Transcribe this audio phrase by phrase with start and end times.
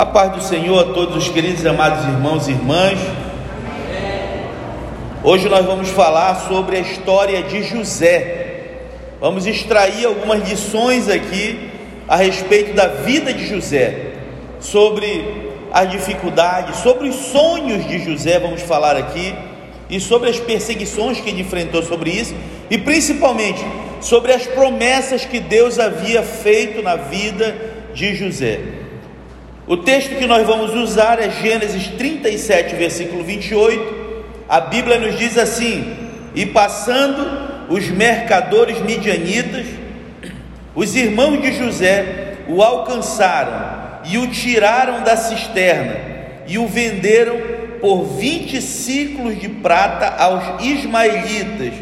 [0.00, 2.98] A paz do Senhor a todos os queridos amados irmãos e irmãs.
[5.22, 8.78] Hoje nós vamos falar sobre a história de José.
[9.20, 11.70] Vamos extrair algumas lições aqui
[12.08, 14.14] a respeito da vida de José,
[14.58, 19.34] sobre as dificuldades, sobre os sonhos de José, vamos falar aqui,
[19.90, 22.34] e sobre as perseguições que ele enfrentou sobre isso,
[22.70, 23.62] e principalmente
[24.00, 27.54] sobre as promessas que Deus havia feito na vida
[27.92, 28.79] de José.
[29.66, 34.00] O texto que nós vamos usar é Gênesis 37, versículo 28.
[34.48, 35.96] A Bíblia nos diz assim:
[36.34, 39.66] E passando os mercadores midianitas,
[40.74, 45.96] os irmãos de José o alcançaram e o tiraram da cisterna
[46.46, 47.38] e o venderam
[47.80, 51.74] por 20 ciclos de prata aos ismaelitas.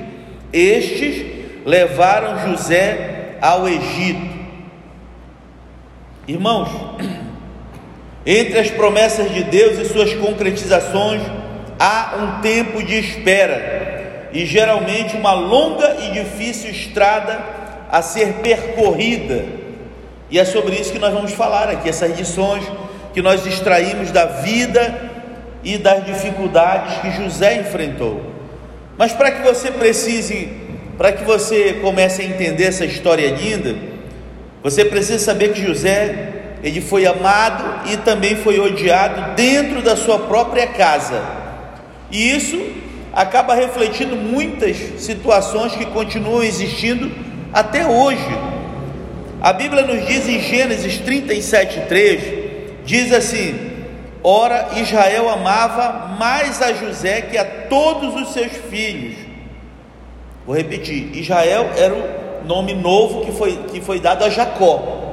[0.53, 1.25] Estes
[1.65, 4.39] levaram José ao Egito.
[6.27, 6.69] Irmãos,
[8.27, 11.23] entre as promessas de Deus e suas concretizações,
[11.79, 17.41] há um tempo de espera e geralmente uma longa e difícil estrada
[17.91, 19.45] a ser percorrida.
[20.31, 22.65] E é sobre isso que nós vamos falar aqui, essas lições
[23.15, 25.11] que nós extraímos da vida
[25.65, 28.23] e das dificuldades que José enfrentou.
[28.97, 30.51] Mas para que você precise,
[30.97, 33.75] para que você comece a entender essa história linda,
[34.63, 40.19] você precisa saber que José ele foi amado e também foi odiado dentro da sua
[40.19, 41.23] própria casa.
[42.11, 42.59] E isso
[43.13, 47.11] acaba refletindo muitas situações que continuam existindo
[47.53, 48.27] até hoje.
[49.41, 52.21] A Bíblia nos diz em Gênesis 37:3,
[52.85, 53.55] diz assim:
[54.23, 59.15] Ora, Israel amava mais a José que a todos os seus filhos.
[60.45, 65.08] Vou repetir: Israel era o nome novo que foi, que foi dado a Jacó.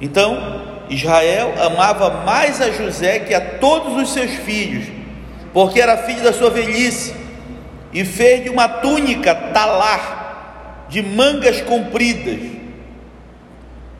[0.00, 4.84] Então, Israel amava mais a José que a todos os seus filhos,
[5.52, 7.14] porque era filho da sua velhice,
[7.92, 12.38] e fez de uma túnica talar, de mangas compridas.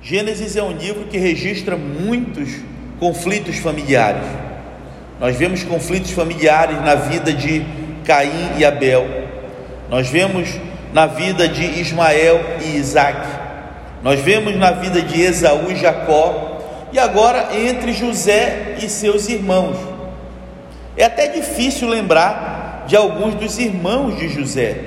[0.03, 2.51] Gênesis é um livro que registra muitos
[3.01, 4.23] conflitos familiares.
[5.19, 7.65] Nós vemos conflitos familiares na vida de
[8.05, 9.07] Caim e Abel,
[9.89, 10.49] nós vemos
[10.93, 13.46] na vida de Ismael e Isaac
[14.03, 16.57] nós vemos na vida de Esaú e Jacó,
[16.93, 19.77] e agora entre José e seus irmãos.
[20.97, 24.79] É até difícil lembrar de alguns dos irmãos de José,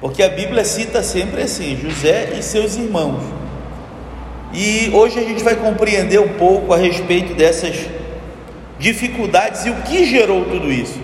[0.00, 3.22] porque a Bíblia cita sempre assim: José e seus irmãos.
[4.52, 7.76] E hoje a gente vai compreender um pouco a respeito dessas
[8.78, 10.98] dificuldades e o que gerou tudo isso.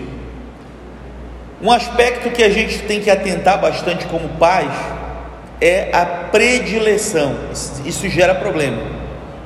[1.61, 4.71] Um aspecto que a gente tem que atentar bastante como pais
[5.59, 7.35] é a predileção.
[7.85, 8.81] Isso gera problema.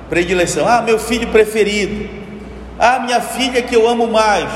[0.10, 0.68] Predileção.
[0.68, 2.10] Ah, meu filho preferido.
[2.78, 4.50] Ah, minha filha que eu amo mais.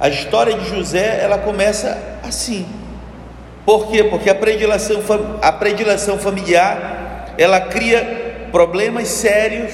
[0.00, 2.66] A história de José, ela começa assim.
[3.64, 4.04] Por quê?
[4.04, 5.02] Porque a predileção,
[5.42, 9.72] a predileção familiar, ela cria problemas sérios,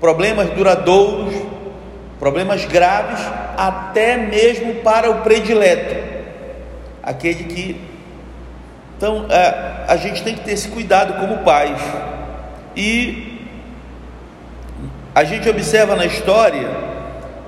[0.00, 1.34] problemas duradouros,
[2.18, 3.20] problemas graves,
[3.56, 5.94] até mesmo para o predileto,
[7.02, 7.93] aquele que
[9.04, 11.78] então, é, a gente tem que ter esse cuidado como pais.
[12.74, 13.38] E
[15.14, 16.70] a gente observa na história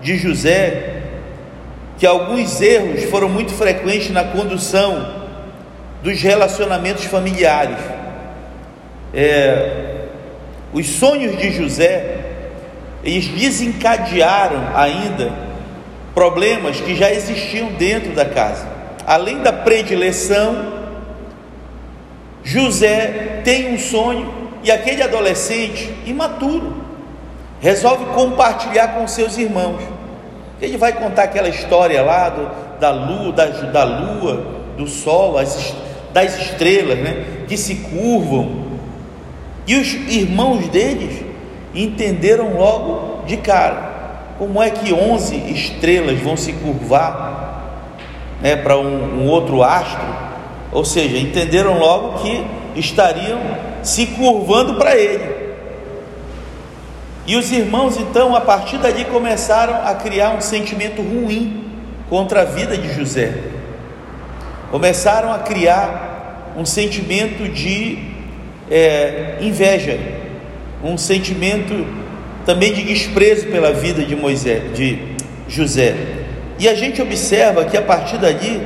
[0.02, 1.00] de José
[1.96, 5.24] que alguns erros foram muito frequentes na condução
[6.02, 7.78] dos relacionamentos familiares.
[9.14, 10.08] É,
[10.74, 12.18] os sonhos de José,
[13.02, 15.32] eles desencadearam ainda
[16.14, 18.68] problemas que já existiam dentro da casa.
[19.06, 20.75] Além da predileção,
[22.46, 26.76] José tem um sonho e aquele adolescente imaturo
[27.60, 29.82] resolve compartilhar com seus irmãos.
[30.62, 34.46] Ele vai contar aquela história lá do, da lua, da, da lua,
[34.78, 35.74] do sol, as,
[36.12, 38.64] das estrelas, né, que se curvam.
[39.66, 41.24] E os irmãos deles
[41.74, 43.96] entenderam logo de cara
[44.38, 47.80] como é que 11 estrelas vão se curvar
[48.40, 50.25] né, para um, um outro astro
[50.76, 52.44] ou seja, entenderam logo que
[52.78, 53.40] estariam
[53.82, 55.24] se curvando para ele.
[57.26, 61.64] E os irmãos, então, a partir dali começaram a criar um sentimento ruim
[62.10, 63.32] contra a vida de José.
[64.70, 68.10] Começaram a criar um sentimento de
[68.70, 69.98] é, inveja,
[70.84, 71.86] um sentimento
[72.44, 74.98] também de desprezo pela vida de Moisés, de
[75.48, 75.96] José.
[76.58, 78.60] E a gente observa que a partir dali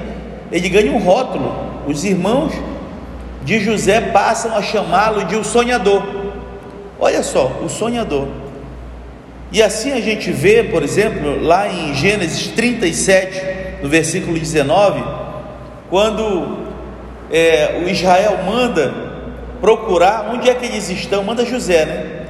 [0.50, 2.52] ele ganha um rótulo os irmãos
[3.42, 6.02] de José passam a chamá-lo de o sonhador.
[6.98, 8.28] Olha só, o sonhador.
[9.52, 15.02] E assim a gente vê, por exemplo, lá em Gênesis 37, no versículo 19,
[15.88, 16.58] quando
[17.30, 18.94] é, o Israel manda
[19.60, 22.20] procurar onde é que eles estão, manda José, né?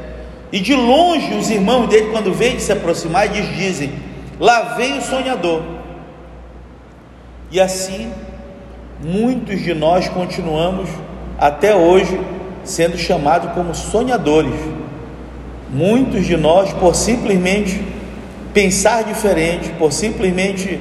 [0.52, 3.92] E de longe os irmãos dele, quando veem se aproximar, eles dizem:
[4.38, 5.62] Lá vem o sonhador.
[7.52, 8.12] E assim,
[9.02, 10.88] muitos de nós continuamos
[11.38, 12.20] até hoje
[12.62, 14.54] sendo chamados como sonhadores.
[15.70, 17.82] Muitos de nós, por simplesmente
[18.52, 20.78] pensar diferente, por simplesmente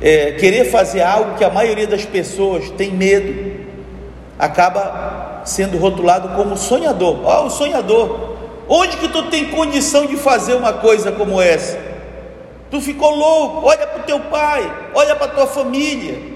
[0.00, 3.66] é, querer fazer algo que a maioria das pessoas tem medo,
[4.38, 7.20] acaba sendo rotulado como sonhador.
[7.24, 8.36] Ó, oh, o sonhador.
[8.68, 11.78] Onde que tu tem condição de fazer uma coisa como essa?
[12.70, 16.35] Tu ficou louco, olha para o teu pai, olha para a tua família,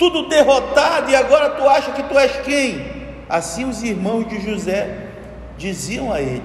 [0.00, 2.84] tudo derrotado e agora tu acha que tu és quem?
[3.28, 5.06] Assim os irmãos de José
[5.56, 6.42] diziam a ele.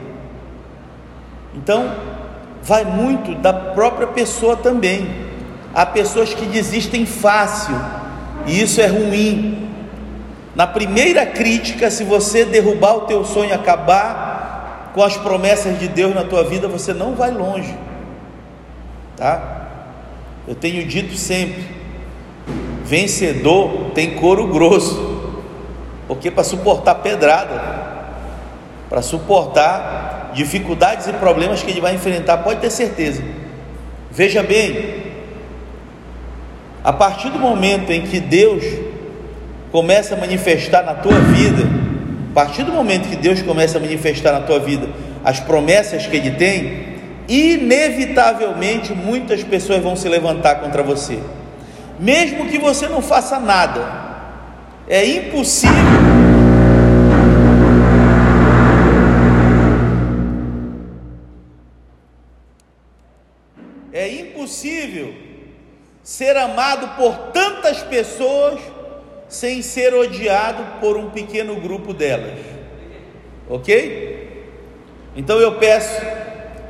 [1.55, 1.95] Então,
[2.61, 5.09] vai muito da própria pessoa também.
[5.73, 7.75] Há pessoas que desistem fácil,
[8.45, 9.67] e isso é ruim.
[10.53, 16.13] Na primeira crítica, se você derrubar o teu sonho, acabar com as promessas de Deus
[16.13, 17.75] na tua vida, você não vai longe
[19.15, 19.67] tá?
[20.47, 21.65] Eu tenho dito sempre:
[22.85, 25.33] vencedor tem couro grosso,
[26.07, 27.59] porque para suportar pedrada,
[28.87, 33.23] para suportar dificuldades e problemas que ele vai enfrentar, pode ter certeza.
[34.11, 35.03] Veja bem,
[36.83, 38.63] a partir do momento em que Deus
[39.71, 41.63] começa a manifestar na tua vida,
[42.31, 44.87] a partir do momento que Deus começa a manifestar na tua vida
[45.23, 46.95] as promessas que Ele tem,
[47.27, 51.17] inevitavelmente muitas pessoas vão se levantar contra você,
[51.99, 54.05] mesmo que você não faça nada,
[54.87, 55.73] é impossível.
[63.91, 65.13] É impossível
[66.03, 68.59] ser amado por tantas pessoas
[69.27, 72.37] sem ser odiado por um pequeno grupo delas.
[73.49, 74.25] Ok?
[75.15, 75.99] Então eu peço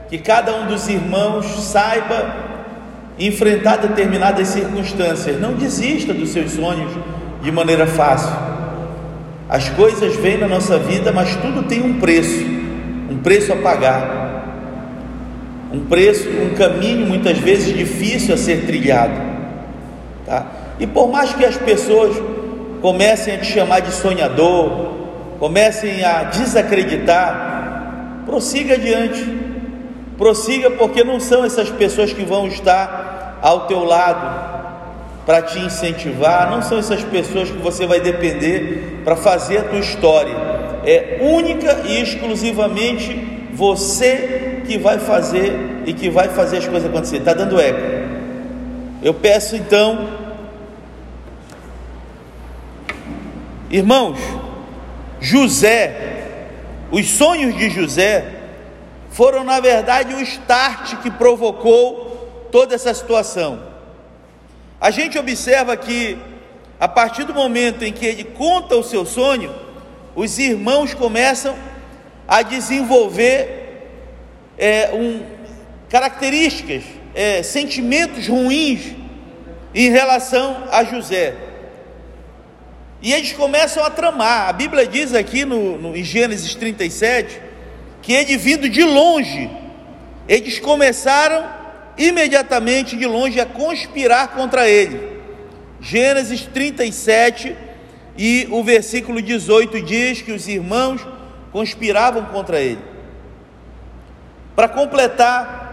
[0.07, 2.54] que cada um dos irmãos saiba
[3.17, 6.91] enfrentar determinadas circunstâncias, não desista dos seus sonhos
[7.41, 8.35] de maneira fácil.
[9.47, 12.43] As coisas vêm na nossa vida, mas tudo tem um preço,
[13.09, 14.25] um preço a pagar,
[15.71, 19.13] um preço, um caminho muitas vezes difícil a ser trilhado,
[20.25, 20.47] tá?
[20.79, 22.17] E por mais que as pessoas
[22.81, 24.93] comecem a te chamar de sonhador,
[25.39, 29.45] comecem a desacreditar, prossiga adiante.
[30.17, 33.04] Prossiga, porque não são essas pessoas que vão estar
[33.45, 34.73] ao teu lado
[35.23, 39.77] para te incentivar, não são essas pessoas que você vai depender para fazer a tua
[39.77, 40.33] história.
[40.83, 47.17] É única e exclusivamente você que vai fazer e que vai fazer as coisas acontecer.
[47.17, 47.79] Está dando eco.
[49.03, 50.09] Eu peço então,
[53.69, 54.17] irmãos,
[55.19, 56.23] José,
[56.89, 58.25] os sonhos de José
[59.11, 62.04] foram, na verdade, o start que provocou
[62.55, 63.61] toda essa situação.
[64.79, 66.17] A gente observa que,
[66.79, 69.53] a partir do momento em que ele conta o seu sonho,
[70.15, 71.53] os irmãos começam
[72.25, 73.89] a desenvolver
[74.57, 75.21] é, um,
[75.89, 76.83] características,
[77.13, 78.95] é, sentimentos ruins
[79.73, 81.35] em relação a José.
[83.01, 84.47] E eles começam a tramar.
[84.47, 87.37] A Bíblia diz aqui no, no, em Gênesis 37
[88.01, 89.49] que ele vindo de longe,
[90.25, 91.64] eles começaram
[91.97, 95.15] imediatamente de longe a conspirar contra ele.
[95.79, 97.55] Gênesis 37
[98.17, 101.05] e o versículo 18 diz que os irmãos
[101.51, 102.81] conspiravam contra ele.
[104.55, 105.65] Para completar,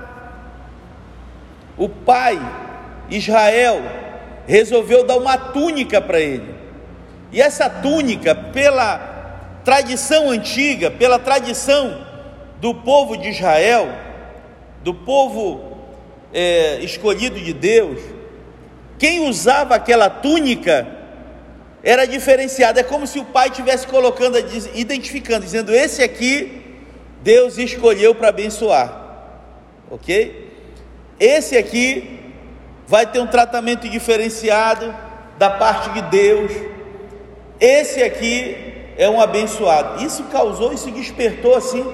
[1.76, 2.38] o pai
[3.09, 3.81] Israel
[4.47, 6.55] resolveu dar uma túnica para ele.
[7.31, 12.07] E essa túnica, pela tradição antiga, pela tradição
[12.61, 13.88] do povo de Israel,
[14.83, 15.72] do povo
[16.33, 17.99] é, escolhido de Deus,
[18.99, 20.87] quem usava aquela túnica
[21.83, 22.79] era diferenciado.
[22.79, 24.39] É como se o pai estivesse colocando,
[24.75, 26.62] identificando, dizendo: Esse aqui
[27.23, 29.41] Deus escolheu para abençoar,
[29.91, 30.51] ok?
[31.19, 32.21] Esse aqui
[32.87, 34.95] vai ter um tratamento diferenciado
[35.39, 36.53] da parte de Deus.
[37.61, 38.57] Esse aqui
[38.97, 40.05] é um abençoado.
[40.05, 41.85] Isso causou, isso despertou assim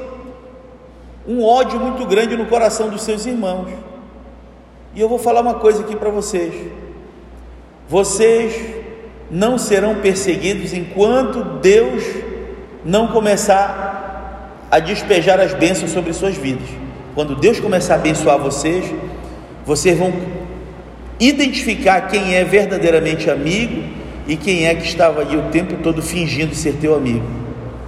[1.27, 3.88] um ódio muito grande no coração dos seus irmãos.
[4.99, 6.53] E eu vou falar uma coisa aqui para vocês:
[7.89, 8.53] vocês
[9.31, 12.03] não serão perseguidos enquanto Deus
[12.85, 16.67] não começar a despejar as bênçãos sobre suas vidas.
[17.15, 18.93] quando Deus começar a abençoar vocês,
[19.65, 20.13] vocês vão
[21.21, 23.85] identificar quem é verdadeiramente amigo
[24.27, 27.25] e quem é que estava ali o tempo todo fingindo ser teu amigo,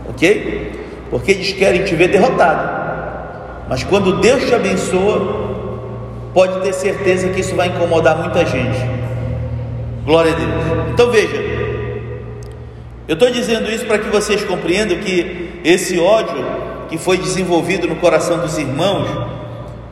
[0.08, 0.72] ok?
[1.10, 5.49] Porque eles querem te ver derrotado, mas quando Deus te abençoa,
[6.32, 8.78] pode ter certeza que isso vai incomodar muita gente.
[10.04, 10.90] Glória a Deus.
[10.92, 11.36] Então veja,
[13.08, 16.44] eu estou dizendo isso para que vocês compreendam que esse ódio
[16.88, 19.08] que foi desenvolvido no coração dos irmãos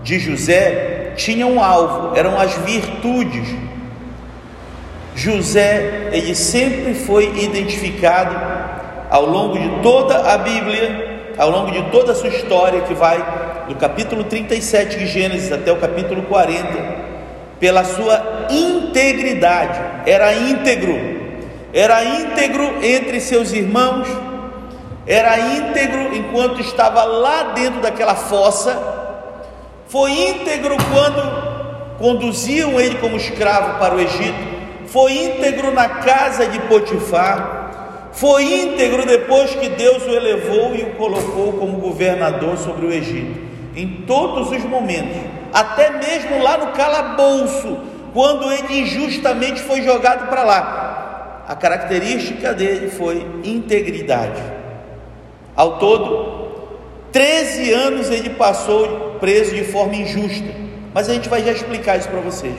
[0.02, 3.48] de José tinha um alvo, eram as virtudes.
[5.14, 8.36] José, ele sempre foi identificado
[9.10, 13.20] ao longo de toda a Bíblia, ao longo de toda a sua história, que vai
[13.68, 17.08] do capítulo 37 de Gênesis até o capítulo 40,
[17.60, 20.98] pela sua integridade, era íntegro,
[21.72, 24.08] era íntegro entre seus irmãos,
[25.06, 28.80] era íntegro enquanto estava lá dentro daquela fossa,
[29.86, 36.58] foi íntegro quando conduziam ele como escravo para o Egito, foi íntegro na casa de
[36.60, 42.92] Potifar, foi íntegro depois que Deus o elevou e o colocou como governador sobre o
[42.92, 43.47] Egito
[43.78, 45.16] em todos os momentos,
[45.52, 47.78] até mesmo lá no calabouço,
[48.12, 51.44] quando ele injustamente foi jogado para lá.
[51.46, 54.42] A característica dele foi integridade.
[55.54, 56.68] Ao todo,
[57.12, 60.48] 13 anos ele passou preso de forma injusta,
[60.92, 62.56] mas a gente vai já explicar isso para vocês.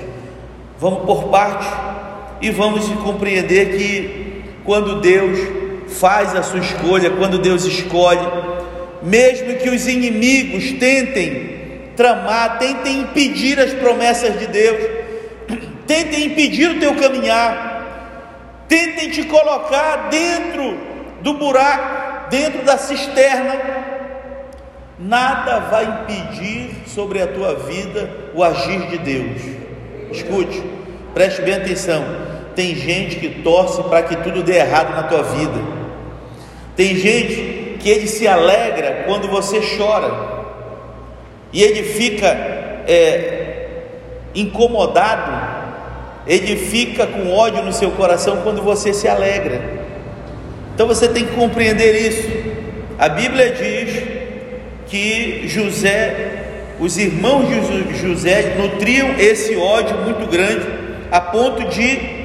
[0.79, 1.67] Vamos por parte
[2.41, 5.37] e vamos compreender que quando Deus
[5.89, 8.25] faz a sua escolha, quando Deus escolhe,
[9.01, 11.59] mesmo que os inimigos tentem
[11.95, 14.89] tramar, tentem impedir as promessas de Deus,
[15.85, 20.77] tentem impedir o teu caminhar, tentem te colocar dentro
[21.21, 23.55] do buraco, dentro da cisterna,
[24.97, 29.41] nada vai impedir sobre a tua vida o agir de Deus.
[30.11, 30.61] Escute,
[31.13, 32.03] preste bem atenção.
[32.55, 35.79] Tem gente que torce para que tudo dê errado na tua vida.
[36.75, 40.39] Tem gente que ele se alegra quando você chora,
[41.51, 42.27] e ele fica
[42.87, 43.67] é,
[44.35, 45.49] incomodado,
[46.27, 49.79] ele fica com ódio no seu coração quando você se alegra.
[50.75, 52.29] Então você tem que compreender isso.
[52.97, 54.03] A Bíblia diz
[54.87, 60.67] que José, os irmãos de José nutriam esse ódio muito grande
[61.11, 62.19] a ponto de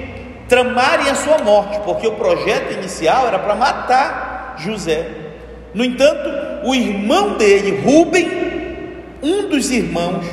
[0.48, 5.23] tramarem a sua morte, porque o projeto inicial era para matar José.
[5.74, 6.30] No entanto,
[6.64, 8.30] o irmão dele, Rubem,
[9.20, 10.24] um dos irmãos,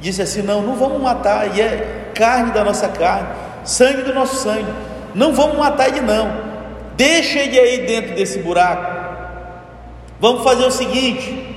[0.00, 3.28] disse assim: Não, não vamos matar, e é carne da nossa carne,
[3.64, 4.72] sangue do nosso sangue,
[5.14, 6.32] não vamos matar ele, não,
[6.96, 9.02] deixa ele aí dentro desse buraco.
[10.20, 11.56] Vamos fazer o seguinte: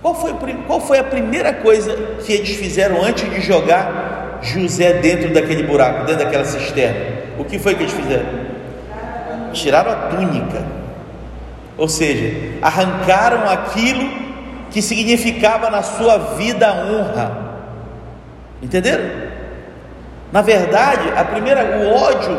[0.00, 0.32] qual foi,
[0.66, 6.04] qual foi a primeira coisa que eles fizeram antes de jogar José dentro daquele buraco,
[6.04, 7.22] dentro daquela cisterna?
[7.38, 8.52] O que foi que eles fizeram?
[9.52, 10.71] Tiraram a túnica
[11.76, 14.08] ou seja, arrancaram aquilo
[14.70, 17.52] que significava na sua vida honra.
[18.62, 19.04] Entenderam?
[20.30, 22.38] Na verdade, a primeira, o ódio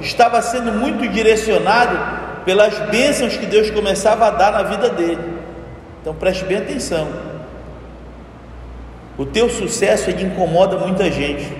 [0.00, 1.96] estava sendo muito direcionado
[2.44, 5.22] pelas bênçãos que Deus começava a dar na vida dele.
[6.00, 7.08] Então preste bem atenção.
[9.16, 11.52] O teu sucesso ele incomoda muita gente.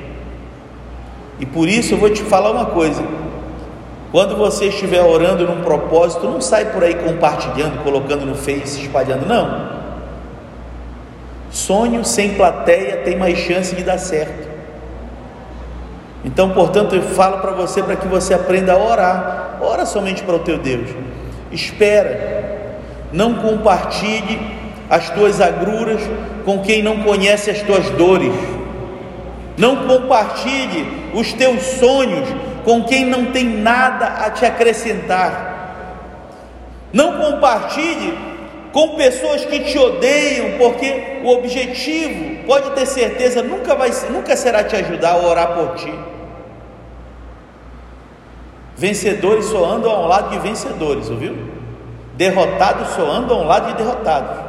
[1.38, 3.02] E por isso eu vou te falar uma coisa.
[4.10, 9.26] Quando você estiver orando num propósito, não sai por aí compartilhando, colocando no Face, espalhando,
[9.26, 9.78] não.
[11.50, 14.48] Sonho sem plateia tem mais chance de dar certo.
[16.24, 19.58] Então, portanto, eu falo para você para que você aprenda a orar.
[19.60, 20.88] Ora somente para o teu Deus.
[21.52, 22.78] Espera.
[23.12, 24.40] Não compartilhe
[24.90, 26.00] as tuas agruras
[26.44, 28.32] com quem não conhece as tuas dores.
[29.56, 32.28] Não compartilhe os teus sonhos
[32.68, 36.04] com quem não tem nada a te acrescentar.
[36.92, 38.12] Não compartilhe
[38.74, 44.62] com pessoas que te odeiam, porque o objetivo, pode ter certeza, nunca vai nunca será
[44.62, 45.90] te ajudar a orar por ti.
[48.76, 51.38] Vencedores só andam ao lado de vencedores, ouviu?
[52.18, 54.44] Derrotados só andam ao lado de derrotados.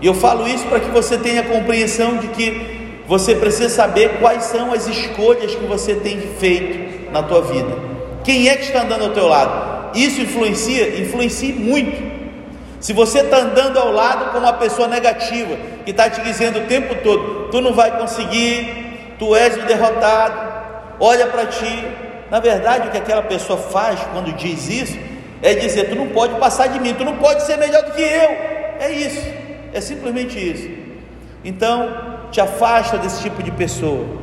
[0.00, 4.44] E eu falo isso para que você tenha compreensão de que você precisa saber quais
[4.44, 7.90] são as escolhas que você tem feito na tua vida?
[8.24, 9.96] Quem é que está andando ao teu lado?
[9.96, 11.00] Isso influencia?
[11.00, 12.20] Influencia muito.
[12.80, 16.66] Se você está andando ao lado com uma pessoa negativa, que está te dizendo o
[16.66, 21.84] tempo todo: tu não vai conseguir, tu és o derrotado, olha para ti.
[22.30, 24.98] Na verdade, o que aquela pessoa faz quando diz isso
[25.42, 28.02] é dizer: tu não pode passar de mim, tu não pode ser melhor do que
[28.02, 28.30] eu.
[28.80, 29.26] É isso.
[29.72, 30.68] É simplesmente isso.
[31.44, 34.19] Então, te afasta desse tipo de pessoa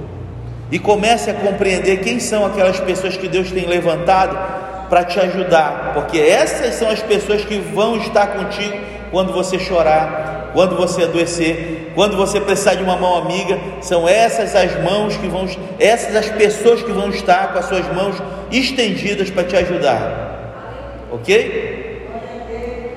[0.72, 4.38] e comece a compreender quem são aquelas pessoas que Deus tem levantado
[4.90, 8.78] para te ajudar, porque essas são as pessoas que vão estar contigo
[9.12, 14.56] quando você chorar, quando você adoecer, quando você precisar de uma mão amiga, são essas
[14.56, 15.48] as mãos que vão,
[15.80, 18.16] essas as pessoas que vão estar com as suas mãos
[18.52, 20.28] estendidas para te ajudar.
[21.12, 21.88] OK?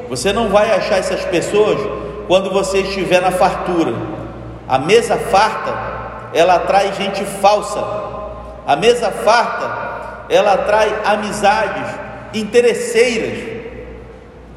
[0.08, 1.78] Você não vai achar essas pessoas
[2.26, 3.94] quando você estiver na fartura.
[4.68, 5.72] A mesa farta,
[6.32, 7.82] ela atrai gente falsa.
[8.66, 11.87] A mesa farta, ela atrai amizades
[12.32, 13.60] interesseiras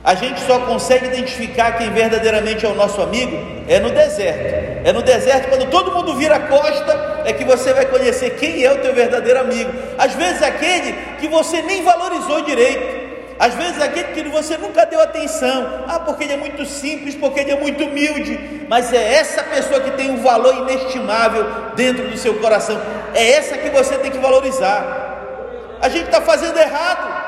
[0.03, 3.37] a gente só consegue identificar quem verdadeiramente é o nosso amigo
[3.69, 4.85] é no deserto.
[4.85, 8.65] É no deserto, quando todo mundo vira a costa, é que você vai conhecer quem
[8.65, 9.71] é o teu verdadeiro amigo.
[9.97, 12.92] Às vezes aquele que você nem valorizou direito.
[13.39, 15.85] Às vezes aquele que você nunca deu atenção.
[15.87, 18.65] Ah, porque ele é muito simples, porque ele é muito humilde.
[18.69, 22.79] Mas é essa pessoa que tem um valor inestimável dentro do seu coração.
[23.13, 25.77] É essa que você tem que valorizar.
[25.81, 27.23] A gente está fazendo errado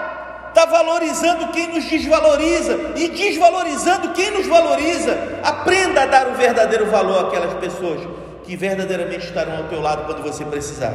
[0.55, 5.17] está valorizando quem nos desvaloriza e desvalorizando quem nos valoriza.
[5.43, 8.00] Aprenda a dar o verdadeiro valor àquelas pessoas
[8.45, 10.93] que verdadeiramente estarão ao teu lado quando você precisar.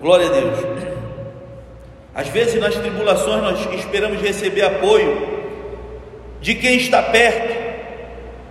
[0.00, 1.03] Glória a Deus.
[2.14, 5.34] Às vezes nas tribulações nós esperamos receber apoio
[6.40, 7.64] de quem está perto,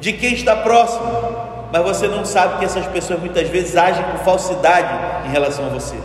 [0.01, 1.05] de quem está próximo,
[1.71, 5.69] mas você não sabe que essas pessoas muitas vezes agem com falsidade em relação a
[5.69, 5.95] você.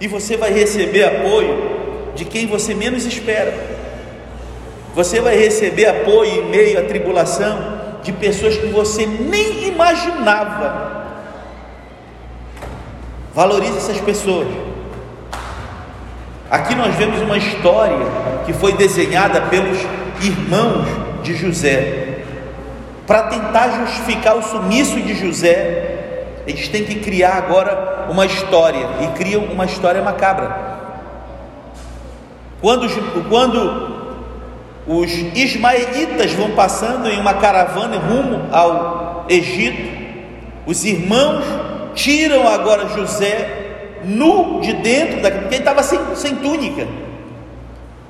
[0.00, 1.80] E você vai receber apoio
[2.14, 3.52] de quem você menos espera.
[4.94, 11.00] Você vai receber apoio em meio à tribulação de pessoas que você nem imaginava.
[13.34, 14.48] Valorize essas pessoas.
[16.50, 17.96] Aqui nós vemos uma história
[18.44, 19.78] que foi desenhada pelos
[20.20, 20.84] irmãos
[21.22, 22.24] de José.
[23.06, 29.06] Para tentar justificar o sumiço de José, eles têm que criar agora uma história e
[29.16, 30.80] criam uma história macabra.
[32.60, 32.88] Quando,
[33.28, 34.00] quando
[34.88, 39.88] os ismaelitas vão passando em uma caravana rumo ao Egito,
[40.66, 41.44] os irmãos
[41.94, 43.69] tiram agora José
[44.04, 46.86] nu de dentro daquele, porque ele estava sem, sem túnica,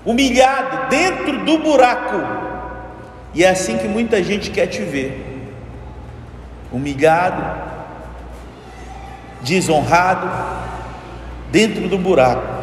[0.05, 2.16] humilhado, dentro do buraco.
[3.35, 5.53] E é assim que muita gente quer te ver:
[6.72, 7.42] humilhado,
[9.42, 10.29] desonrado,
[11.50, 12.61] dentro do buraco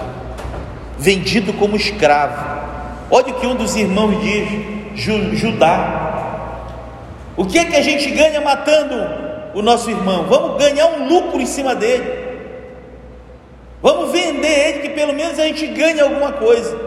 [0.97, 2.57] vendido como escravo.
[3.09, 4.99] Olha o que um dos irmãos diz,
[5.39, 6.03] Judá.
[7.35, 8.95] O que é que a gente ganha matando
[9.53, 10.25] o nosso irmão?
[10.27, 12.26] Vamos ganhar um lucro em cima dele.
[13.81, 16.77] Vamos vender ele, que pelo menos a gente ganha alguma coisa.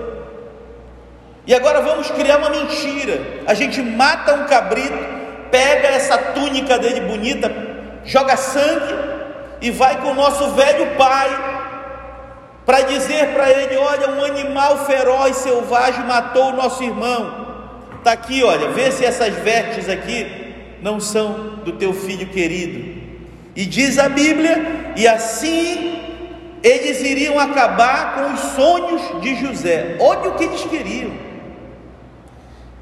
[1.46, 3.20] E agora vamos criar uma mentira.
[3.46, 4.98] A gente mata um cabrito,
[5.50, 7.50] pega essa túnica dele bonita,
[8.04, 8.94] joga sangue
[9.60, 11.28] e vai com o nosso velho pai
[12.66, 17.48] para dizer para ele: olha, um animal feroz, selvagem matou o nosso irmão.
[17.98, 23.00] Está aqui, olha, vê se essas vestes aqui não são do teu filho querido.
[23.54, 25.89] E diz a Bíblia, e assim
[26.62, 29.96] eles iriam acabar com os sonhos de José.
[30.00, 31.12] Olha o que eles queriam.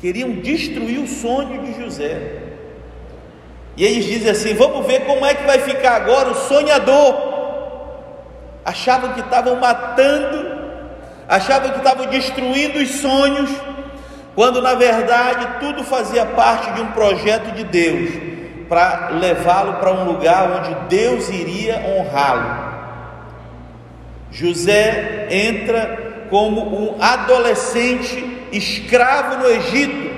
[0.01, 2.43] Queriam destruir o sonho de José.
[3.77, 7.29] E eles dizem assim: vamos ver como é que vai ficar agora o sonhador
[8.69, 10.59] achavam que estavam matando,
[11.27, 13.51] achavam que estavam destruindo os sonhos,
[14.35, 18.11] quando na verdade tudo fazia parte de um projeto de Deus
[18.69, 22.68] para levá-lo para um lugar onde Deus iria honrá-lo.
[24.31, 30.09] José entra como um adolescente escravo no Egito.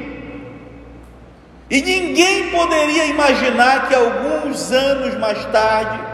[1.70, 6.10] E ninguém poderia imaginar que alguns anos mais tarde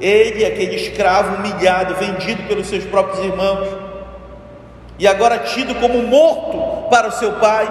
[0.00, 3.68] ele, aquele escravo humilhado, vendido pelos seus próprios irmãos,
[4.98, 7.68] e agora tido como morto para o seu pai,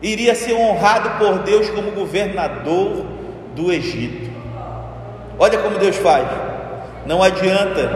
[0.00, 3.04] iria ser honrado por Deus como governador
[3.54, 4.30] do Egito.
[5.38, 6.26] Olha como Deus faz.
[7.06, 7.90] Não adianta,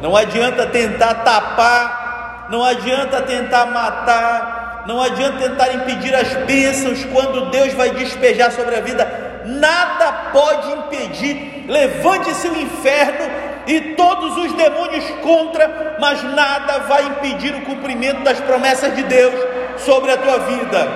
[0.00, 7.50] não adianta tentar tapar, não adianta tentar matar, não adianta tentar impedir as bênçãos quando
[7.50, 11.64] Deus vai despejar sobre a vida nada pode impedir.
[11.68, 13.30] Levante-se o inferno
[13.66, 19.34] e todos os demônios contra, mas nada vai impedir o cumprimento das promessas de Deus
[19.78, 20.88] sobre a tua vida.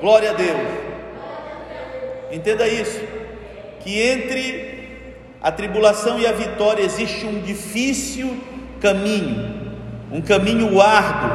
[0.00, 0.68] Glória a Deus.
[2.30, 3.00] Entenda isso,
[3.80, 4.81] que entre
[5.42, 8.40] a tribulação e a vitória existe um difícil
[8.80, 9.72] caminho,
[10.12, 11.30] um caminho árduo,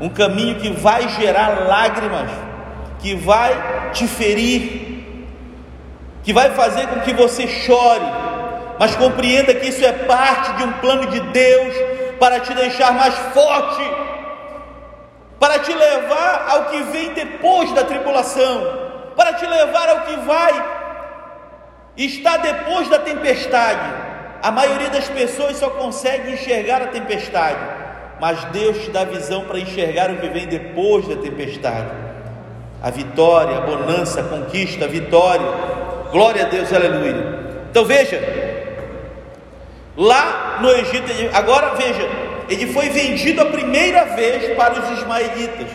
[0.00, 2.30] um caminho que vai gerar lágrimas,
[2.98, 5.26] que vai te ferir,
[6.24, 8.04] que vai fazer com que você chore,
[8.76, 11.74] mas compreenda que isso é parte de um plano de Deus
[12.18, 13.88] para te deixar mais forte,
[15.38, 20.77] para te levar ao que vem depois da tribulação, para te levar ao que vai
[22.04, 24.06] estar depois da tempestade.
[24.40, 27.58] A maioria das pessoas só consegue enxergar a tempestade,
[28.20, 31.90] mas Deus te dá visão para enxergar o que vem depois da tempestade.
[32.80, 35.46] A vitória, a bonança, a conquista, a vitória.
[36.12, 37.38] Glória a Deus, aleluia.
[37.70, 38.20] Então veja,
[39.96, 42.08] lá no Egito, agora veja,
[42.48, 45.66] ele foi vendido a primeira vez para os ismaelitas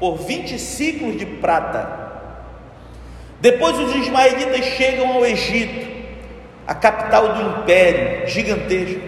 [0.00, 2.05] por 20 ciclos de prata.
[3.40, 5.86] Depois os ismaelitas chegam ao Egito
[6.66, 9.00] a capital do império gigantesco,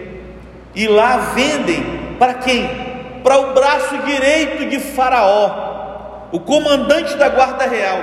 [0.74, 1.82] e lá vendem
[2.18, 2.68] para quem?
[3.24, 7.98] Para o braço direito de Faraó, o comandante da guarda real.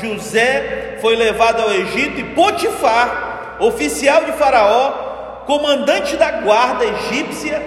[0.00, 4.90] José foi levado ao Egito e Potifar, oficial de Faraó,
[5.46, 7.62] comandante da guarda egípcia,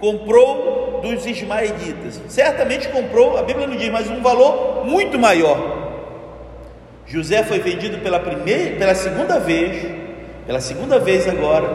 [0.00, 2.20] comprou dos ismaelitas.
[2.28, 5.81] Certamente comprou, a Bíblia não diz, mas um valor muito maior.
[7.06, 10.02] José foi vendido pela primeira, pela segunda vez
[10.46, 11.68] pela segunda vez agora,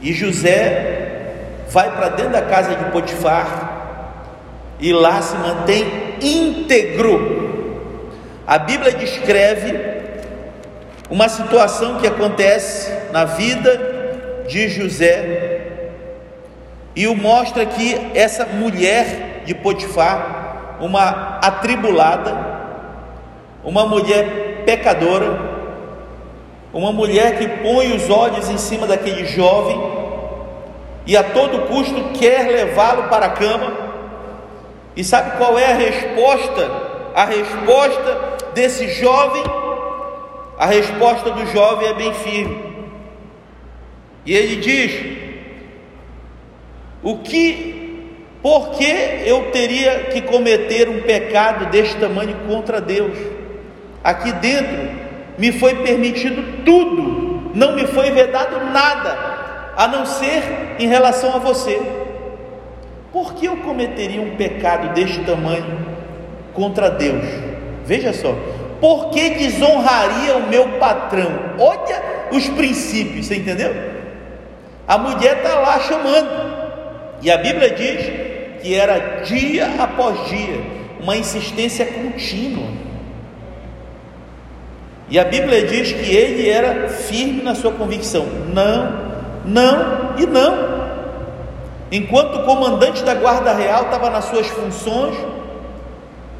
[0.00, 1.34] e José
[1.68, 5.86] vai para dentro da casa de Potifar e lá se mantém
[6.20, 8.00] íntegro.
[8.46, 9.78] A Bíblia descreve
[11.08, 15.60] uma situação que acontece na vida de José
[16.96, 22.51] e o mostra que essa mulher de Potifar, uma atribulada,
[23.64, 25.38] uma mulher pecadora,
[26.72, 29.78] uma mulher que põe os olhos em cima daquele jovem
[31.06, 33.72] e a todo custo quer levá-lo para a cama.
[34.94, 36.92] E sabe qual é a resposta?
[37.14, 39.42] A resposta desse jovem,
[40.58, 42.72] a resposta do jovem é bem firme.
[44.24, 45.18] E ele diz:
[47.02, 48.08] O que,
[48.42, 53.31] por que eu teria que cometer um pecado deste tamanho contra Deus?
[54.02, 54.90] Aqui dentro
[55.38, 61.38] me foi permitido tudo, não me foi vedado nada, a não ser em relação a
[61.38, 61.80] você.
[63.12, 65.86] Por que eu cometeria um pecado deste tamanho
[66.54, 67.24] contra Deus?
[67.84, 68.34] Veja só,
[68.80, 71.30] por que desonraria o meu patrão?
[71.58, 73.72] Olha os princípios, você entendeu?
[74.88, 76.52] A mulher está lá chamando,
[77.22, 80.60] e a Bíblia diz que era dia após dia,
[81.00, 82.66] uma insistência contínua.
[85.12, 89.12] E a Bíblia diz que ele era firme na sua convicção: não,
[89.44, 90.72] não e não.
[91.92, 95.14] Enquanto o comandante da guarda real estava nas suas funções,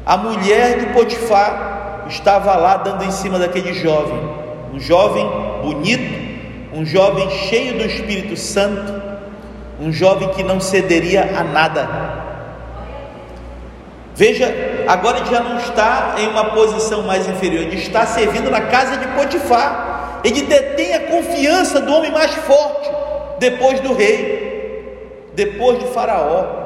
[0.03, 4.19] a mulher de Potifar estava lá dando em cima daquele jovem,
[4.73, 5.23] um jovem
[5.61, 8.91] bonito, um jovem cheio do Espírito Santo,
[9.79, 12.23] um jovem que não cederia a nada.
[14.15, 14.47] Veja,
[14.87, 18.97] agora ele já não está em uma posição mais inferior, ele está servindo na casa
[18.97, 20.21] de Potifar.
[20.23, 22.89] Ele detém a confiança do homem mais forte
[23.39, 26.63] depois do rei, depois de Faraó.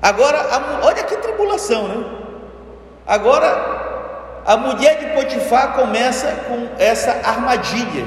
[0.00, 2.04] Agora, a, olha que tribulação, né?
[3.06, 8.04] Agora, a mulher de Potifar começa com essa armadilha.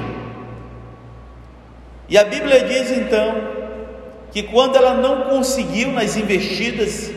[2.08, 3.36] E a Bíblia diz então
[4.32, 7.12] que quando ela não conseguiu nas investidas,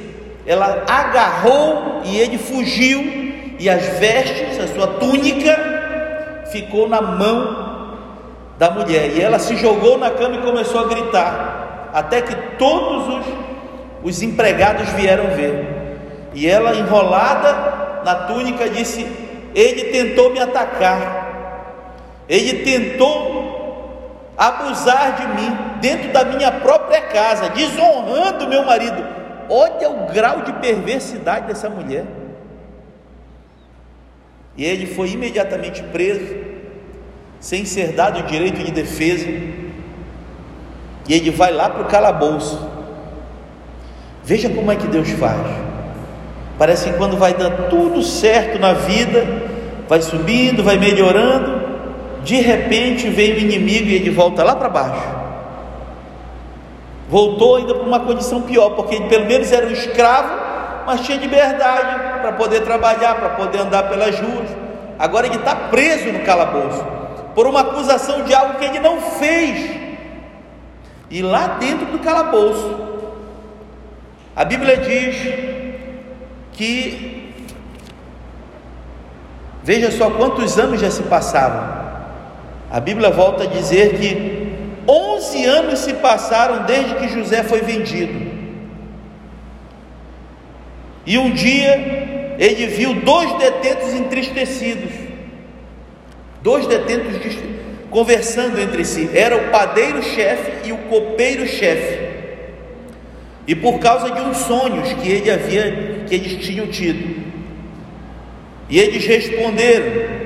[0.46, 3.02] ela agarrou e ele fugiu,
[3.58, 5.56] e as vestes, a sua túnica,
[6.50, 7.96] ficou na mão
[8.58, 9.10] da mulher.
[9.16, 13.26] E ela se jogou na cama e começou a gritar, até que todos os,
[14.02, 16.30] os empregados vieram ver.
[16.34, 19.06] E ela, enrolada na túnica, disse:
[19.54, 23.44] Ele tentou me atacar, ele tentou
[24.36, 29.23] abusar de mim dentro da minha própria casa, desonrando meu marido.
[29.48, 32.04] Olha o grau de perversidade dessa mulher.
[34.56, 36.34] E ele foi imediatamente preso,
[37.40, 39.26] sem ser dado o direito de defesa.
[39.28, 42.70] E ele vai lá para o calabouço.
[44.22, 45.40] Veja como é que Deus faz.
[46.56, 49.26] Parece que quando vai dar tudo certo na vida,
[49.88, 51.62] vai subindo, vai melhorando,
[52.22, 55.23] de repente vem o inimigo e ele volta lá para baixo
[57.08, 60.28] voltou ainda para uma condição pior, porque ele pelo menos era um escravo,
[60.86, 64.48] mas tinha liberdade para poder trabalhar, para poder andar pelas ruas.
[64.98, 66.84] Agora ele está preso no calabouço
[67.34, 69.70] por uma acusação de algo que ele não fez.
[71.10, 72.74] E lá dentro do calabouço,
[74.34, 75.16] a Bíblia diz
[76.52, 77.14] que
[79.64, 81.84] Veja só quantos anos já se passaram.
[82.70, 84.43] A Bíblia volta a dizer que
[84.86, 88.34] 11 anos se passaram desde que José foi vendido.
[91.06, 94.92] E um dia ele viu dois detentos entristecidos,
[96.42, 97.14] dois detentos
[97.90, 99.08] conversando entre si.
[99.14, 102.14] Era o padeiro-chefe e o copeiro-chefe.
[103.46, 107.22] E por causa de uns sonhos que ele havia, que eles tinham tido.
[108.68, 110.23] E eles responderam: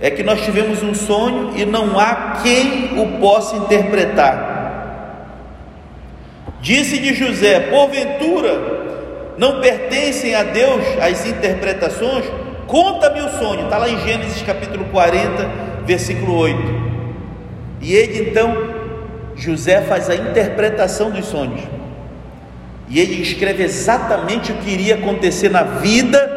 [0.00, 4.54] é que nós tivemos um sonho e não há quem o possa interpretar.
[6.60, 12.24] Disse de José: porventura não pertencem a Deus as interpretações?
[12.66, 15.50] Conta-me o sonho, está lá em Gênesis capítulo 40,
[15.84, 16.84] versículo 8.
[17.82, 18.56] E ele então,
[19.36, 21.60] José faz a interpretação dos sonhos.
[22.88, 26.33] E ele escreve exatamente o que iria acontecer na vida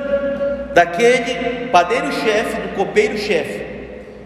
[0.78, 3.66] daquele padeiro-chefe, do copeiro-chefe.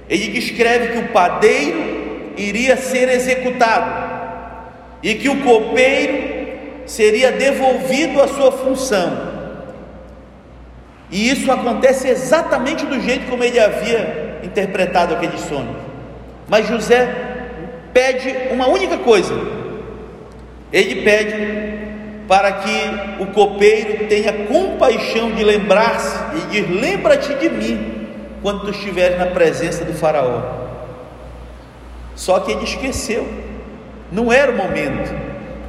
[0.09, 4.11] Ele descreve que o padeiro iria ser executado
[5.01, 9.31] e que o copeiro seria devolvido à sua função.
[11.09, 15.73] E isso acontece exatamente do jeito como ele havia interpretado aquele sonho.
[16.49, 17.07] Mas José
[17.93, 19.33] pede uma única coisa:
[20.73, 21.61] ele pede
[22.32, 28.08] para que o copeiro tenha compaixão de lembrar-se e diz: Lembra-te de mim
[28.41, 30.41] quando tu estiveres na presença do Faraó.
[32.15, 33.28] Só que ele esqueceu,
[34.10, 35.13] não era o momento,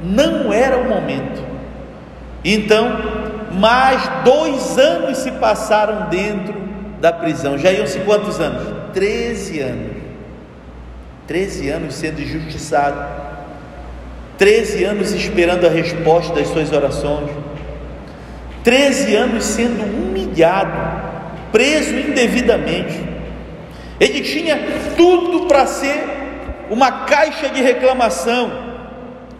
[0.01, 1.43] não era o momento.
[2.45, 2.97] Então,
[3.51, 6.55] mais dois anos se passaram dentro
[7.01, 7.57] da prisão.
[7.57, 8.93] Já iam-se quantos anos?
[8.93, 9.97] Treze anos.
[11.27, 13.22] Treze anos sendo injustiçado
[14.37, 17.29] 13 anos esperando a resposta das suas orações,
[18.63, 20.71] 13 anos sendo humilhado,
[21.51, 22.99] preso indevidamente.
[23.99, 24.57] Ele tinha
[24.97, 26.03] tudo para ser
[26.69, 28.51] uma caixa de reclamação.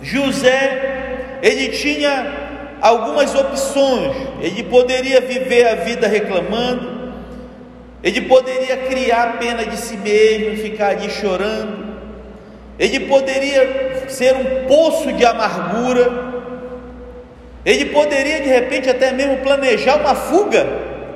[0.01, 4.15] José, ele tinha algumas opções.
[4.41, 7.13] Ele poderia viver a vida reclamando,
[8.03, 11.82] ele poderia criar pena de si mesmo, ficar ali chorando,
[12.83, 16.11] ele poderia ser um poço de amargura,
[17.65, 20.67] ele poderia de repente até mesmo planejar uma fuga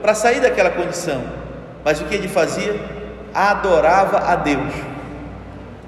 [0.02, 1.22] para sair daquela condição,
[1.84, 2.74] mas o que ele fazia?
[3.34, 4.74] Adorava a Deus,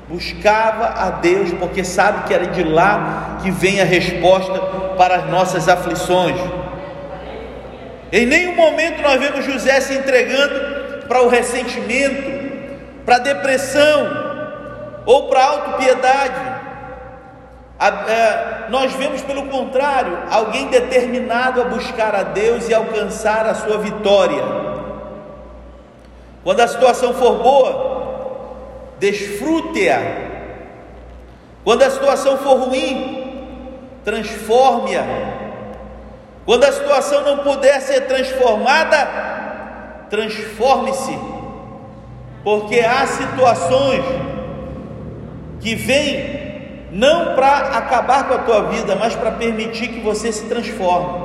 [0.10, 4.60] buscava a Deus, porque sabe que era de lá que vem a resposta
[4.98, 6.36] para as nossas aflições.
[8.12, 12.50] Em nenhum momento nós vemos José se entregando para o ressentimento,
[13.06, 14.29] para a depressão,
[15.10, 16.60] ou para autopiedade.
[17.80, 23.80] É, nós vemos pelo contrário, alguém determinado a buscar a Deus e alcançar a sua
[23.80, 24.43] vitória.
[26.43, 28.52] Quando a situação for boa,
[29.00, 30.00] desfrute-a.
[31.63, 33.65] Quando a situação for ruim,
[34.06, 35.04] transforme-a.
[36.45, 39.08] Quando a situação não puder ser transformada,
[40.08, 41.17] transforme-se.
[42.43, 44.29] Porque há situações
[45.60, 46.39] que vem
[46.91, 51.24] não para acabar com a tua vida, mas para permitir que você se transforme,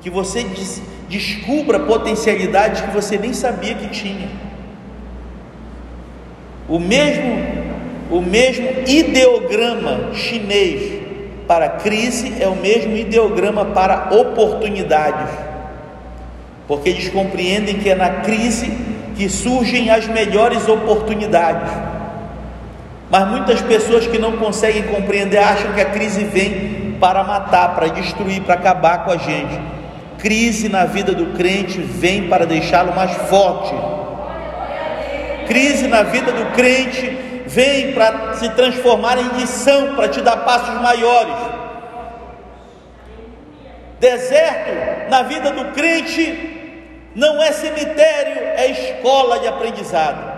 [0.00, 4.28] que você des descubra potencialidades que você nem sabia que tinha.
[6.66, 7.62] O mesmo
[8.10, 11.00] o mesmo ideograma chinês
[11.46, 15.30] para crise é o mesmo ideograma para oportunidades.
[16.68, 18.70] Porque eles compreendem que é na crise
[19.16, 21.91] que surgem as melhores oportunidades.
[23.12, 27.88] Mas muitas pessoas que não conseguem compreender acham que a crise vem para matar, para
[27.88, 29.60] destruir, para acabar com a gente.
[30.18, 33.74] Crise na vida do crente vem para deixá-lo mais forte.
[35.46, 37.06] Crise na vida do crente
[37.46, 41.36] vem para se transformar em lição, para te dar passos maiores.
[44.00, 50.32] Deserto na vida do crente não é cemitério, é escola de aprendizado.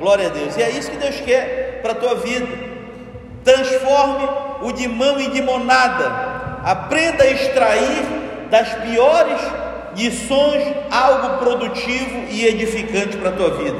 [0.00, 0.56] Glória a Deus.
[0.56, 2.48] E é isso que Deus quer para a tua vida.
[3.44, 4.28] Transforme
[4.62, 6.10] o de mão em limonada.
[6.64, 8.02] Aprenda a extrair
[8.50, 9.40] das piores
[9.96, 13.78] lições algo produtivo e edificante para a tua vida.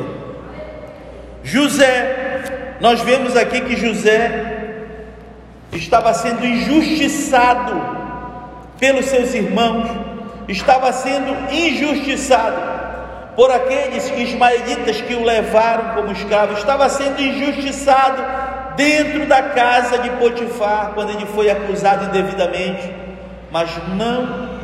[1.42, 4.84] José, nós vemos aqui que José
[5.72, 7.74] estava sendo injustiçado
[8.78, 9.90] pelos seus irmãos,
[10.48, 12.75] estava sendo injustiçado
[13.36, 18.24] por aqueles ismaelitas que o levaram como escravo, estava sendo injustiçado
[18.76, 22.92] dentro da casa de Potifar, quando ele foi acusado indevidamente,
[23.52, 24.56] mas não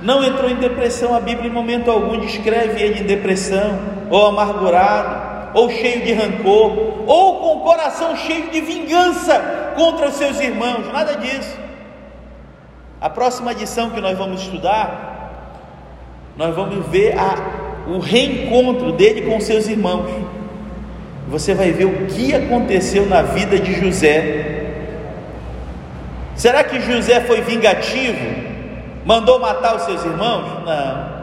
[0.00, 1.14] não entrou em depressão.
[1.14, 3.78] A Bíblia, em momento algum, descreve ele em depressão,
[4.10, 10.14] ou amargurado, ou cheio de rancor, ou com o coração cheio de vingança contra os
[10.14, 10.92] seus irmãos.
[10.92, 11.56] Nada disso.
[13.00, 15.15] A próxima edição que nós vamos estudar,
[16.36, 17.34] nós vamos ver a,
[17.88, 20.10] o reencontro dele com seus irmãos.
[21.28, 24.64] Você vai ver o que aconteceu na vida de José.
[26.34, 28.44] Será que José foi vingativo?
[29.04, 30.64] Mandou matar os seus irmãos?
[30.64, 31.16] Não.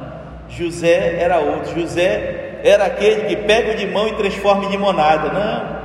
[0.50, 1.80] José era outro.
[1.80, 5.32] José era aquele que pega o limão e transforma em limonada.
[5.32, 5.84] Não.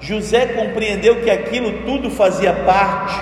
[0.00, 3.14] José compreendeu que aquilo tudo fazia parte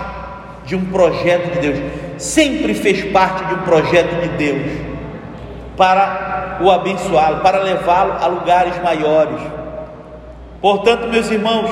[0.64, 1.78] de um projeto de Deus.
[2.16, 4.81] Sempre fez parte de um projeto de Deus
[5.76, 9.40] para o abençoá-lo, para levá-lo a lugares maiores.
[10.60, 11.70] Portanto, meus irmãos,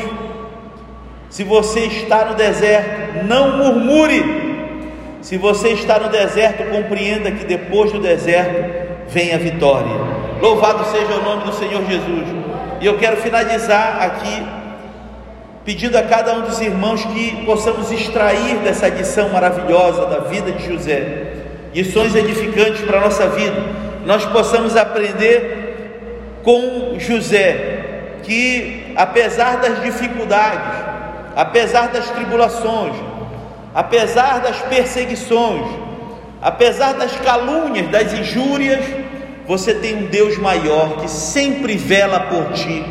[1.28, 4.50] se você está no deserto, não murmure
[5.20, 9.94] se você está no deserto, compreenda que depois do deserto vem a vitória.
[10.40, 12.26] Louvado seja o nome do Senhor Jesus.
[12.80, 14.42] E eu quero finalizar aqui
[15.62, 20.66] pedindo a cada um dos irmãos que possamos extrair dessa edição maravilhosa da vida de
[20.66, 21.30] José
[21.74, 23.89] lições edificantes para a nossa vida.
[24.11, 30.85] Nós possamos aprender com José que apesar das dificuldades,
[31.37, 32.96] apesar das tribulações,
[33.73, 35.64] apesar das perseguições,
[36.42, 38.85] apesar das calúnias, das injúrias,
[39.46, 42.85] você tem um Deus maior que sempre vela por ti,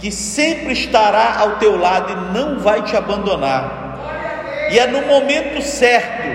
[0.00, 4.66] que sempre estará ao teu lado e não vai te abandonar.
[4.72, 6.28] E é no momento certo.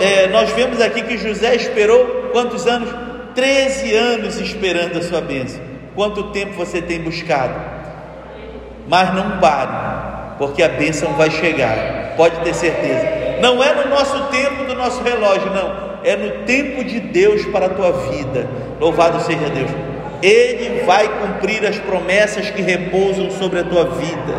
[0.00, 2.88] É, nós vemos aqui que José esperou quantos anos?
[3.34, 5.60] Treze anos esperando a sua bênção.
[5.94, 7.54] Quanto tempo você tem buscado?
[8.88, 13.08] Mas não pare, porque a bênção vai chegar pode ter certeza.
[13.40, 15.92] Não é no nosso tempo do nosso relógio, não.
[16.04, 18.48] É no tempo de Deus para a tua vida.
[18.80, 19.70] Louvado seja Deus.
[20.22, 24.34] Ele vai cumprir as promessas que repousam sobre a tua vida.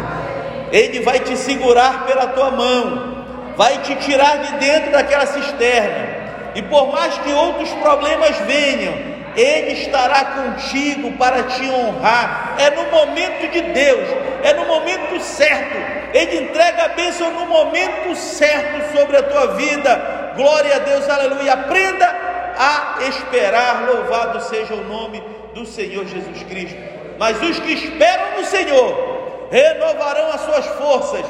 [0.72, 3.26] Ele vai te segurar pela tua mão,
[3.56, 6.23] vai te tirar de dentro daquela cisterna.
[6.56, 8.94] E por mais que outros problemas venham,
[9.36, 12.56] Ele estará contigo para te honrar.
[12.58, 14.08] É no momento de Deus,
[14.44, 20.32] é no momento certo ele entrega a bênção no momento certo sobre a tua vida.
[20.36, 21.54] Glória a Deus, aleluia.
[21.54, 22.06] Aprenda
[22.56, 25.24] a esperar, louvado seja o nome
[25.56, 26.78] do Senhor Jesus Cristo.
[27.18, 31.26] Mas os que esperam no Senhor renovarão as suas forças,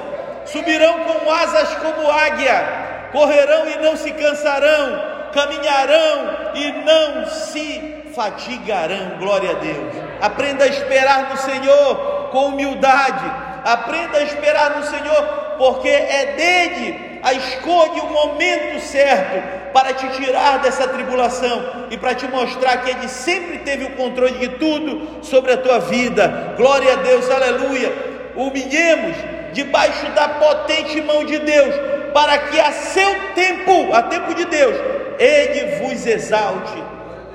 [0.46, 9.18] subirão com asas como águia, correrão e não se cansarão, caminharão e não se fatigarão.
[9.20, 9.94] Glória a Deus.
[10.22, 15.24] Aprenda a esperar no Senhor com humildade Aprenda a esperar no Senhor,
[15.58, 22.14] porque é dele a escolha o momento certo para te tirar dessa tribulação e para
[22.14, 26.54] te mostrar que ele sempre teve o controle de tudo sobre a tua vida.
[26.58, 27.94] Glória a Deus, aleluia.
[28.36, 29.16] Humilhemos
[29.54, 31.74] debaixo da potente mão de Deus,
[32.14, 34.76] para que a seu tempo, a tempo de Deus,
[35.20, 36.82] ele vos exalte.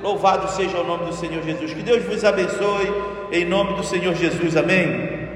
[0.01, 1.73] Louvado seja o nome do Senhor Jesus.
[1.73, 2.91] Que Deus vos abençoe
[3.31, 4.55] em nome do Senhor Jesus.
[4.55, 5.28] Amém.